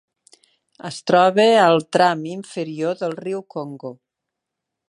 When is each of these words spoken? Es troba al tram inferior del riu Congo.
Es 0.89 0.97
troba 1.11 1.45
al 1.65 1.85
tram 1.97 2.25
inferior 2.33 3.01
del 3.03 3.17
riu 3.23 3.47
Congo. 3.57 3.97